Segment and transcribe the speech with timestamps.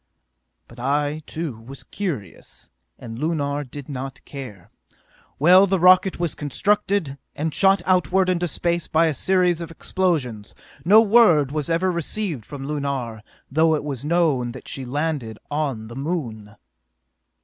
[0.67, 4.71] "But I, too, was curious, and Lunar did not care.
[5.37, 10.55] Well, the rocket was constructed, and shot outward into space by a series of explosions.
[10.83, 15.85] No word was ever received from Lunar, though it was known that she landed on
[15.85, 16.55] the Moon!